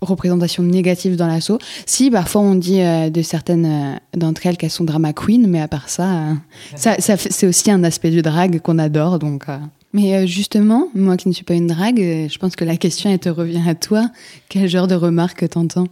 représentation 0.00 0.62
négative 0.62 1.16
dans 1.16 1.26
l'assaut. 1.26 1.58
Si, 1.86 2.10
parfois 2.10 2.42
on 2.42 2.54
dit 2.54 2.80
de 2.80 3.22
certaines 3.22 4.00
d'entre 4.16 4.46
elles 4.46 4.56
qu'elles 4.56 4.70
sont 4.70 4.84
drama 4.84 5.12
queen, 5.12 5.46
mais 5.46 5.60
à 5.60 5.68
part 5.68 5.88
ça, 5.88 6.34
ça, 6.76 6.96
ça 6.98 7.16
c'est 7.16 7.46
aussi 7.46 7.70
un 7.70 7.84
aspect 7.84 8.10
du 8.10 8.22
drag 8.22 8.60
qu'on 8.60 8.78
adore. 8.78 9.18
Donc, 9.18 9.46
mais 9.92 10.26
justement, 10.26 10.88
moi 10.94 11.16
qui 11.16 11.28
ne 11.28 11.34
suis 11.34 11.44
pas 11.44 11.54
une 11.54 11.66
drague, 11.66 11.98
je 11.98 12.38
pense 12.38 12.56
que 12.56 12.64
la 12.64 12.76
question 12.76 13.10
elle 13.10 13.18
te 13.18 13.28
revient 13.28 13.68
à 13.68 13.74
toi. 13.74 14.08
Quel 14.48 14.68
genre 14.68 14.86
de 14.86 14.94
remarques 14.94 15.48
t'entends? 15.48 15.88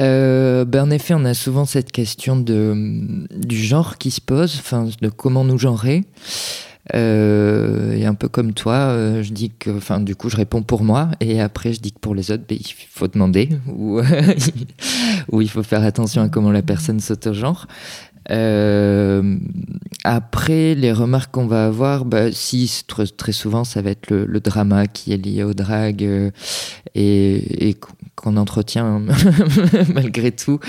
Euh, 0.00 0.64
ben 0.64 0.84
en 0.84 0.90
effet, 0.90 1.14
on 1.14 1.24
a 1.24 1.34
souvent 1.34 1.66
cette 1.66 1.92
question 1.92 2.36
de, 2.36 3.26
du 3.36 3.58
genre 3.58 3.98
qui 3.98 4.10
se 4.10 4.20
pose, 4.20 4.56
enfin, 4.58 4.88
de 5.00 5.08
comment 5.08 5.44
nous 5.44 5.58
genrer. 5.58 6.04
Peu 8.20 8.28
comme 8.28 8.52
toi, 8.52 8.74
euh, 8.74 9.22
je 9.22 9.32
dis 9.32 9.50
que, 9.50 9.70
enfin, 9.70 9.98
du 9.98 10.14
coup, 10.14 10.28
je 10.28 10.36
réponds 10.36 10.62
pour 10.62 10.84
moi, 10.84 11.08
et 11.20 11.40
après, 11.40 11.72
je 11.72 11.80
dis 11.80 11.90
que 11.90 11.98
pour 11.98 12.14
les 12.14 12.30
autres, 12.30 12.44
il 12.50 12.62
faut 12.90 13.08
demander, 13.08 13.48
ou, 15.32 15.40
il 15.40 15.48
faut 15.48 15.62
faire 15.62 15.82
attention 15.82 16.22
à 16.22 16.28
comment 16.28 16.52
la 16.52 16.62
personne 16.62 17.00
s'auto-genre. 17.00 17.66
Euh, 18.30 19.38
après, 20.04 20.74
les 20.74 20.92
remarques 20.92 21.32
qu'on 21.32 21.46
va 21.46 21.66
avoir, 21.66 22.04
bah, 22.04 22.30
si 22.30 22.70
très, 22.86 23.32
souvent, 23.32 23.64
ça 23.64 23.82
va 23.82 23.90
être 23.90 24.10
le, 24.10 24.26
le, 24.26 24.40
drama 24.40 24.86
qui 24.86 25.12
est 25.12 25.16
lié 25.16 25.42
au 25.42 25.54
drag 25.54 26.04
euh, 26.04 26.30
et, 26.94 27.68
et 27.70 27.76
qu'on 28.14 28.36
entretient 28.36 29.02
malgré 29.94 30.30
tout. 30.30 30.60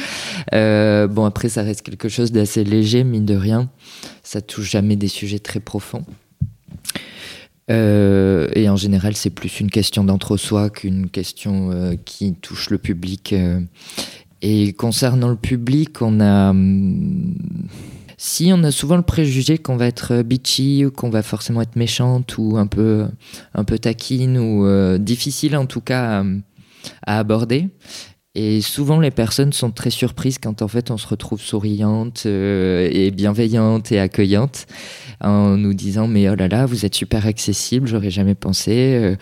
Euh, 0.53 1.07
bon, 1.07 1.25
après, 1.25 1.49
ça 1.49 1.63
reste 1.63 1.81
quelque 1.81 2.09
chose 2.09 2.31
d'assez 2.31 2.63
léger, 2.63 3.03
mine 3.03 3.25
de 3.25 3.35
rien. 3.35 3.69
Ça 4.23 4.41
touche 4.41 4.71
jamais 4.71 4.95
des 4.95 5.09
sujets 5.09 5.39
très 5.39 5.59
profonds. 5.59 6.05
Euh, 7.69 8.49
et 8.53 8.69
en 8.69 8.75
général, 8.75 9.15
c'est 9.15 9.29
plus 9.29 9.59
une 9.59 9.69
question 9.69 10.03
d'entre-soi 10.03 10.69
qu'une 10.69 11.09
question 11.09 11.71
euh, 11.71 11.95
qui 12.03 12.33
touche 12.33 12.69
le 12.69 12.77
public. 12.77 13.33
Euh. 13.33 13.59
Et 14.41 14.73
concernant 14.73 15.29
le 15.29 15.35
public, 15.35 16.01
on 16.01 16.19
a. 16.19 16.49
Hum, 16.49 17.35
si 18.17 18.51
on 18.53 18.63
a 18.63 18.69
souvent 18.69 18.97
le 18.97 19.01
préjugé 19.01 19.57
qu'on 19.57 19.77
va 19.77 19.87
être 19.87 20.21
bitchy 20.21 20.83
qu'on 20.95 21.09
va 21.09 21.23
forcément 21.23 21.59
être 21.63 21.75
méchante 21.75 22.37
ou 22.37 22.55
un 22.57 22.67
peu, 22.67 23.07
un 23.55 23.63
peu 23.63 23.79
taquine 23.79 24.37
ou 24.37 24.63
difficile 24.99 25.57
en 25.57 25.65
tout 25.65 25.81
cas 25.81 26.23
à 27.07 27.17
aborder. 27.17 27.69
Et 28.33 28.61
souvent, 28.61 28.99
les 28.99 29.11
personnes 29.11 29.51
sont 29.51 29.71
très 29.71 29.89
surprises 29.89 30.37
quand 30.37 30.61
en 30.61 30.69
fait 30.69 30.89
on 30.89 30.97
se 30.97 31.05
retrouve 31.05 31.41
souriante 31.41 32.23
euh, 32.25 32.87
et 32.89 33.11
bienveillante 33.11 33.91
et 33.91 33.99
accueillante 33.99 34.67
en 35.19 35.57
nous 35.57 35.73
disant 35.73 36.07
mais 36.07 36.29
oh 36.29 36.35
là 36.35 36.47
là, 36.47 36.65
vous 36.65 36.85
êtes 36.85 36.95
super 36.95 37.25
accessible, 37.25 37.87
j'aurais 37.87 38.09
jamais 38.09 38.35
pensé. 38.35 38.71
Euh, 38.95 39.15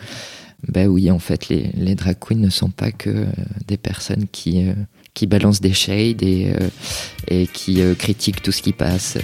ben 0.68 0.88
oui, 0.88 1.10
en 1.10 1.20
fait, 1.20 1.48
les, 1.48 1.72
les, 1.74 1.96
drag 1.96 2.18
queens 2.20 2.38
ne 2.40 2.50
sont 2.50 2.70
pas 2.70 2.92
que 2.92 3.10
euh, 3.10 3.26
des 3.66 3.78
personnes 3.78 4.28
qui, 4.32 4.68
qui 5.14 5.26
balancent 5.26 5.62
des 5.62 5.74
shades 5.74 6.22
et, 6.22 6.54
et 7.30 7.48
qui 7.48 7.82
critiquent 7.98 8.44
tout 8.44 8.52
ce 8.52 8.62
qui 8.62 8.74
passe. 8.74 9.18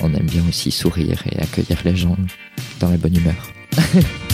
on 0.00 0.12
aime 0.12 0.26
bien 0.26 0.42
aussi 0.48 0.72
sourire 0.72 1.22
et 1.30 1.40
accueillir 1.40 1.78
les 1.84 1.94
gens 1.94 2.16
dans 2.80 2.90
la 2.90 2.96
bonne 2.96 3.16
humeur. 3.16 3.52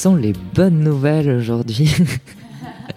sont 0.00 0.16
les 0.16 0.32
bonnes 0.54 0.80
nouvelles 0.80 1.28
aujourd'hui 1.28 1.94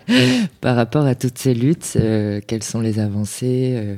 par 0.62 0.78
rapport 0.78 1.06
à 1.06 1.16
toutes 1.16 1.38
ces 1.38 1.54
luttes 1.54 1.98
euh, 1.98 2.40
Quelles 2.48 2.64
sont 2.64 2.80
les 2.80 2.98
avancées 2.98 3.74
euh? 3.76 3.96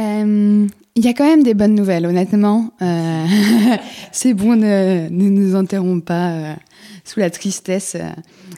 Euh, 0.00 0.66
Il 0.96 1.04
y 1.04 1.06
a 1.06 1.12
quand 1.12 1.24
même 1.24 1.44
des 1.44 1.54
bonnes 1.54 1.76
nouvelles, 1.76 2.06
honnêtement. 2.06 2.72
C'est 4.12 4.34
bon, 4.34 4.56
ne, 4.56 5.08
ne, 5.08 5.28
nous 5.28 5.54
enterrons 5.54 6.00
pas 6.00 6.56
sous 7.04 7.20
la 7.20 7.30
tristesse. 7.30 7.96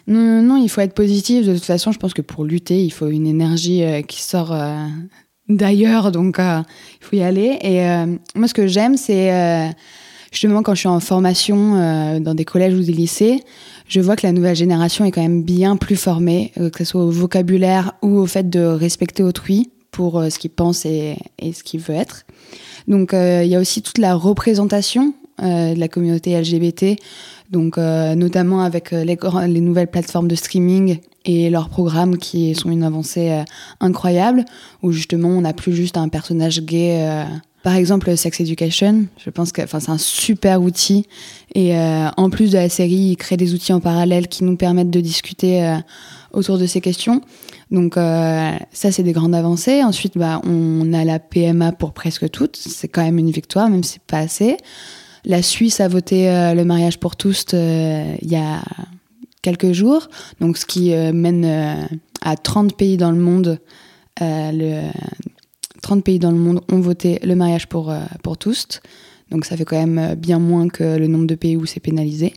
Non, 0.06 0.56
il 0.56 0.68
faut 0.70 0.80
être 0.80 0.94
positif. 0.94 1.46
De 1.46 1.52
toute 1.52 1.66
façon, 1.66 1.92
je 1.92 1.98
pense 1.98 2.14
que 2.14 2.22
pour 2.22 2.46
lutter, 2.46 2.82
il 2.82 2.90
faut 2.90 3.08
une 3.08 3.26
énergie 3.26 3.84
qui 4.08 4.22
sort 4.22 4.56
d'ailleurs, 5.50 6.12
donc 6.12 6.36
il 6.38 7.04
faut 7.04 7.16
y 7.16 7.22
aller. 7.22 7.58
Et 7.60 7.84
moi, 8.34 8.48
ce 8.48 8.54
que 8.54 8.66
j'aime, 8.66 8.96
c'est 8.96 9.70
justement, 10.30 10.62
quand 10.62 10.74
je 10.74 10.80
suis 10.80 10.88
en 10.88 11.00
formation 11.00 11.76
euh, 11.76 12.20
dans 12.20 12.34
des 12.34 12.44
collèges 12.44 12.74
ou 12.74 12.82
des 12.82 12.92
lycées, 12.92 13.42
je 13.88 14.00
vois 14.00 14.16
que 14.16 14.26
la 14.26 14.32
nouvelle 14.32 14.56
génération 14.56 15.04
est 15.04 15.10
quand 15.10 15.22
même 15.22 15.42
bien 15.42 15.76
plus 15.76 15.96
formée, 15.96 16.52
euh, 16.58 16.70
que 16.70 16.78
ce 16.78 16.84
soit 16.84 17.04
au 17.04 17.10
vocabulaire 17.10 17.94
ou 18.02 18.18
au 18.18 18.26
fait 18.26 18.48
de 18.48 18.60
respecter 18.60 19.22
autrui 19.22 19.70
pour 19.90 20.18
euh, 20.18 20.30
ce 20.30 20.38
qu'il 20.38 20.50
pense 20.50 20.86
et, 20.86 21.16
et, 21.38 21.52
ce 21.52 21.64
qu'il 21.64 21.80
veut 21.80 21.94
être. 21.94 22.24
Donc, 22.88 23.10
il 23.12 23.46
y 23.46 23.54
a 23.54 23.60
aussi 23.60 23.82
toute 23.82 23.98
la 23.98 24.14
représentation 24.14 25.12
de 25.38 25.78
la 25.78 25.88
communauté 25.88 26.38
LGBT, 26.38 27.00
donc 27.50 27.76
notamment 27.76 28.62
avec 28.62 28.90
les, 28.90 29.16
les, 29.46 29.60
nouvelles 29.60 29.86
plateformes 29.86 30.28
de 30.28 30.34
streaming 30.34 30.98
et 31.24 31.50
leurs 31.50 31.68
programmes 31.68 32.18
qui 32.18 32.54
sont 32.54 32.70
une 32.70 32.82
avancée 32.82 33.44
incroyable, 33.80 34.44
où 34.82 34.92
justement 34.92 35.28
on 35.28 35.42
n'a 35.42 35.52
plus 35.52 35.72
juste 35.72 35.96
un 35.96 36.08
personnage 36.08 36.62
gay 36.62 37.24
par 37.62 37.74
exemple, 37.74 38.16
Sex 38.16 38.40
Education, 38.40 39.06
je 39.22 39.28
pense 39.28 39.52
que 39.52 39.60
c'est 39.66 39.90
un 39.90 39.98
super 39.98 40.62
outil. 40.62 41.06
Et 41.54 41.76
euh, 41.76 42.08
en 42.16 42.30
plus 42.30 42.52
de 42.52 42.56
la 42.56 42.70
série, 42.70 43.10
il 43.10 43.16
crée 43.16 43.36
des 43.36 43.52
outils 43.52 43.74
en 43.74 43.80
parallèle 43.80 44.28
qui 44.28 44.44
nous 44.44 44.56
permettent 44.56 44.90
de 44.90 45.00
discuter 45.00 45.62
euh, 45.62 45.76
autour 46.32 46.56
de 46.56 46.64
ces 46.64 46.80
questions. 46.80 47.20
Donc 47.70 47.98
euh, 47.98 48.52
ça, 48.72 48.92
c'est 48.92 49.02
des 49.02 49.12
grandes 49.12 49.34
avancées. 49.34 49.82
Ensuite, 49.82 50.16
bah, 50.16 50.40
on 50.44 50.92
a 50.94 51.04
la 51.04 51.18
PMA 51.18 51.72
pour 51.72 51.92
presque 51.92 52.30
toutes. 52.30 52.56
C'est 52.56 52.88
quand 52.88 53.02
même 53.02 53.18
une 53.18 53.30
victoire, 53.30 53.68
même 53.68 53.84
si 53.84 53.94
c'est 53.94 54.02
pas 54.02 54.20
assez. 54.20 54.56
La 55.26 55.42
Suisse 55.42 55.80
a 55.80 55.88
voté 55.88 56.28
le 56.54 56.64
mariage 56.64 56.98
pour 56.98 57.14
tous 57.14 57.44
il 57.52 58.16
y 58.22 58.36
a 58.36 58.62
quelques 59.42 59.72
jours. 59.72 60.08
Donc 60.40 60.56
ce 60.56 60.64
qui 60.64 60.92
mène 60.92 61.88
à 62.22 62.36
30 62.36 62.74
pays 62.74 62.96
dans 62.96 63.10
le 63.10 63.18
monde 63.18 63.60
le 64.18 64.90
30 65.90 66.04
pays 66.04 66.20
dans 66.20 66.30
le 66.30 66.38
monde 66.38 66.60
ont 66.70 66.78
voté 66.78 67.18
le 67.24 67.34
mariage 67.34 67.66
pour, 67.66 67.90
euh, 67.90 67.98
pour 68.22 68.38
tous. 68.38 68.80
Donc 69.32 69.44
ça 69.44 69.56
fait 69.56 69.64
quand 69.64 69.76
même 69.76 69.98
euh, 69.98 70.14
bien 70.14 70.38
moins 70.38 70.68
que 70.68 70.96
le 70.96 71.08
nombre 71.08 71.26
de 71.26 71.34
pays 71.34 71.56
où 71.56 71.66
c'est 71.66 71.80
pénalisé. 71.80 72.32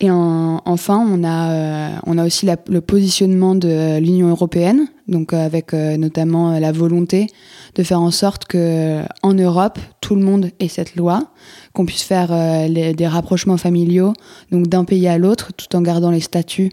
Et 0.00 0.10
enfin, 0.10 0.98
on 1.10 1.24
a, 1.24 1.50
euh, 1.50 1.98
on 2.06 2.18
a 2.18 2.26
aussi 2.26 2.46
le 2.68 2.80
positionnement 2.82 3.54
de 3.54 3.98
l'Union 3.98 4.28
européenne, 4.28 4.86
donc 5.08 5.32
avec 5.32 5.72
notamment 5.72 6.56
la 6.60 6.70
volonté 6.70 7.26
de 7.74 7.82
faire 7.82 8.00
en 8.00 8.12
sorte 8.12 8.44
que 8.44 9.02
en 9.24 9.34
Europe, 9.34 9.80
tout 10.00 10.14
le 10.14 10.22
monde 10.22 10.50
ait 10.60 10.68
cette 10.68 10.94
loi, 10.94 11.32
qu'on 11.72 11.84
puisse 11.84 12.04
faire 12.04 12.28
des 12.68 13.06
rapprochements 13.08 13.56
familiaux, 13.56 14.12
donc 14.52 14.68
d'un 14.68 14.84
pays 14.84 15.08
à 15.08 15.18
l'autre, 15.18 15.52
tout 15.52 15.74
en 15.74 15.82
gardant 15.82 16.12
les 16.12 16.20
statuts 16.20 16.70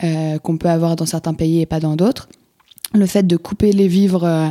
qu'on 0.00 0.56
peut 0.58 0.68
avoir 0.68 0.96
dans 0.96 1.06
certains 1.06 1.34
pays 1.34 1.60
et 1.60 1.66
pas 1.66 1.78
dans 1.78 1.94
d'autres 1.94 2.28
le 2.94 3.06
fait 3.06 3.26
de 3.26 3.36
couper 3.36 3.72
les 3.72 3.88
vivres, 3.88 4.24
euh, 4.24 4.48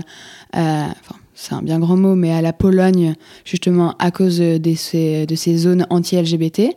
enfin, 0.54 1.15
c'est 1.34 1.54
un 1.54 1.62
bien 1.62 1.80
grand 1.80 1.98
mot, 1.98 2.15
mais 2.15 2.32
à 2.32 2.42
la 2.42 2.54
Pologne, 2.54 3.15
justement 3.44 3.96
à 4.00 4.12
cause 4.12 4.39
de 4.39 4.74
ces, 4.75 5.58
zones 5.58 5.86
anti-LGBT. 5.89 6.75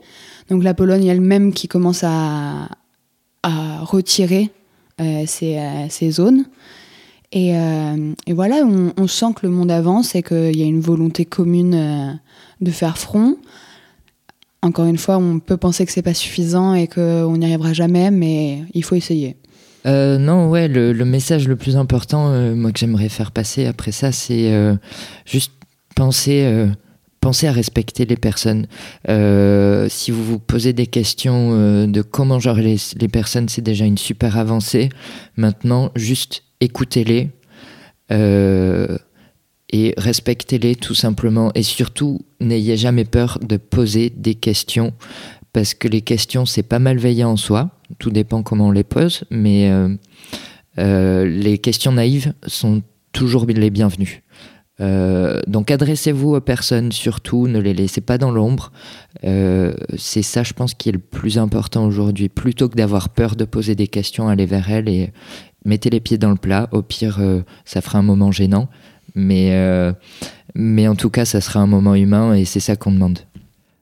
Donc 0.50 0.62
la 0.62 0.74
Pologne 0.74 1.06
elle-même 1.06 1.52
qui 1.52 1.68
commence 1.68 2.04
à, 2.04 2.68
retirer 3.44 4.50
euh, 5.00 5.22
ces, 5.26 5.56
euh, 5.56 6.10
zones. 6.10 6.44
Et, 7.32 7.50
et 7.50 8.32
voilà, 8.32 8.56
on, 8.64 8.92
on, 8.96 9.06
sent 9.06 9.34
que 9.36 9.46
le 9.46 9.52
monde 9.52 9.70
avance 9.70 10.14
et 10.14 10.22
qu'il 10.22 10.56
y 10.56 10.62
a 10.62 10.66
une 10.66 10.80
volonté 10.80 11.24
commune 11.26 12.18
de 12.60 12.70
faire 12.70 12.96
front. 12.98 13.36
Encore 14.62 14.86
une 14.86 14.98
fois, 14.98 15.18
on 15.18 15.38
peut 15.38 15.56
penser 15.56 15.86
que 15.86 15.92
c'est 15.92 16.02
pas 16.02 16.14
suffisant 16.14 16.74
et 16.74 16.88
qu'on 16.88 17.36
n'y 17.36 17.44
arrivera 17.44 17.72
jamais, 17.72 18.10
mais 18.10 18.64
il 18.74 18.82
faut 18.82 18.96
essayer. 18.96 19.36
Euh, 19.88 20.18
non, 20.18 20.48
ouais, 20.50 20.68
le, 20.68 20.92
message 21.04 21.48
le 21.48 21.56
plus 21.56 21.76
important, 21.76 22.30
euh, 22.30 22.54
moi 22.54 22.72
que 22.72 22.78
j'aimerais 22.78 23.08
faire 23.08 23.32
passer 23.32 23.66
après 23.66 23.92
ça, 23.92 24.12
c'est 24.12 24.52
euh, 24.52 24.74
juste 25.24 25.52
penser, 25.96 26.66
penser 27.20 27.48
à 27.48 27.52
respecter 27.52 28.04
les 28.04 28.16
personnes. 28.16 28.66
si 29.08 30.10
vous 30.10 30.24
vous 30.24 30.38
posez 30.38 30.72
des 30.72 30.86
questions 30.86 31.86
de 31.88 32.02
comment 32.02 32.38
gérer 32.38 32.62
les, 32.62 32.76
les 33.00 33.08
personnes, 33.08 33.48
c'est 33.48 33.62
déjà 33.62 33.84
une 33.84 33.98
super 33.98 34.36
avancée. 34.38 34.90
Maintenant, 35.36 35.90
juste 35.96 36.44
écoutez-les 36.60 37.30
et 39.70 39.94
respectez-les 39.96 40.76
tout 40.76 40.94
simplement. 40.94 41.50
Et 41.56 41.64
surtout, 41.64 42.20
n'ayez 42.40 42.76
jamais 42.76 43.04
peur 43.04 43.38
de 43.42 43.56
poser 43.56 44.10
des 44.10 44.34
questions 44.34 44.92
parce 45.58 45.74
que 45.74 45.88
les 45.88 46.02
questions, 46.02 46.46
c'est 46.46 46.62
pas 46.62 46.78
malveillant 46.78 47.32
en 47.32 47.36
soi. 47.36 47.70
Tout 47.98 48.10
dépend 48.10 48.44
comment 48.44 48.68
on 48.68 48.70
les 48.70 48.84
pose, 48.84 49.24
mais 49.28 49.68
euh, 49.68 49.88
euh, 50.78 51.26
les 51.26 51.58
questions 51.58 51.90
naïves 51.90 52.32
sont 52.46 52.84
toujours 53.10 53.44
les 53.44 53.70
bienvenues. 53.70 54.22
Euh, 54.80 55.40
donc 55.48 55.72
adressez-vous 55.72 56.36
aux 56.36 56.40
personnes 56.40 56.92
surtout, 56.92 57.48
ne 57.48 57.58
les 57.58 57.74
laissez 57.74 58.00
pas 58.00 58.18
dans 58.18 58.30
l'ombre. 58.30 58.70
c'est 59.24 60.22
ça, 60.22 60.44
je 60.44 60.52
pense, 60.52 60.74
qui 60.74 60.90
est 60.90 60.92
le 60.92 61.00
plus 61.00 61.38
important 61.38 61.84
aujourd'hui. 61.84 62.28
Plutôt 62.28 62.68
que 62.68 62.76
d'avoir 62.76 63.08
peur 63.08 63.34
de 63.34 63.44
poser 63.44 63.74
des 63.74 63.88
questions, 63.88 64.28
allez 64.28 64.46
vers 64.46 64.70
elles 64.70 64.88
et 64.88 65.10
mettez 65.64 65.90
les 65.90 65.98
pieds 65.98 66.18
dans 66.18 66.30
le 66.30 66.36
plat. 66.36 66.68
Au 66.70 66.82
pire, 66.82 67.20
ça 67.64 67.80
fera 67.80 67.98
un 67.98 68.02
moment 68.02 68.30
gênant, 68.30 68.68
mais, 69.16 69.92
mais 70.54 70.86
en 70.86 70.94
tout 70.94 71.10
cas, 71.10 71.24
ça 71.24 71.40
sera 71.40 71.58
un 71.58 71.66
moment 71.66 71.96
humain 71.96 72.34
et 72.34 72.44
c'est 72.44 72.60
ça 72.60 72.76
qu'on 72.76 72.92
demande. 72.92 73.18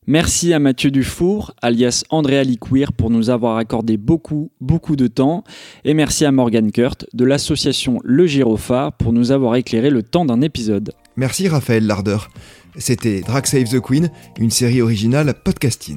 Merci 0.09 0.53
à 0.53 0.61
Mathieu 0.61 0.93
Dufour, 0.93 1.53
alias 1.63 2.05
Andrea 2.11 2.45
Liquir, 2.45 2.93
pour 2.93 3.11
nous 3.11 3.29
avoir 3.29 3.57
accordé 3.57 3.97
beaucoup, 3.97 4.53
beaucoup 4.61 4.95
de 4.95 5.09
temps. 5.09 5.43
Et 5.85 5.95
merci 5.95 6.25
à 6.25 6.31
Morgan 6.31 6.71
Kurt 6.71 7.07
de 7.13 7.25
l'association 7.25 8.01
Le 8.05 8.25
Girophare 8.25 8.93
pour 8.93 9.13
nous 9.13 9.33
avoir 9.33 9.57
éclairé 9.57 9.91
le 9.91 10.05
temps 10.05 10.25
d'un 10.25 10.43
épisode. 10.43 10.93
Merci 11.17 11.49
Raphaël 11.49 11.87
Larder. 11.87 12.19
C'était 12.77 13.23
Drag 13.23 13.47
Save 13.47 13.69
the 13.69 13.81
Queen, 13.81 14.11
une 14.39 14.51
série 14.51 14.81
originale 14.81 15.35
podcasting. 15.43 15.97